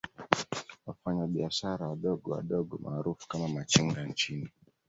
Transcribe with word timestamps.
Wafanya 0.85 1.25
biashara 1.27 1.87
wadogo 1.89 2.31
wadogo 2.31 2.77
maarufu 2.77 3.27
kama 3.27 3.47
Machinga 3.47 4.03
nchini 4.05 4.49